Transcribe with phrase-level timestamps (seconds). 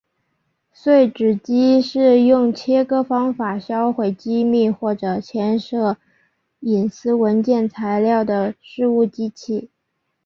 [0.73, 5.95] 碎纸机是用切割方法销毁机密或者牵涉
[6.61, 9.69] 隐私文件材料的事务机器。